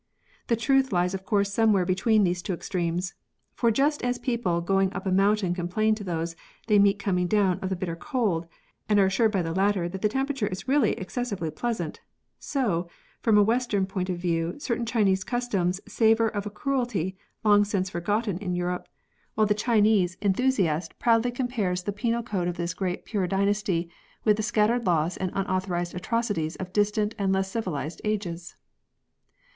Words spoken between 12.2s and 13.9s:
so, from a western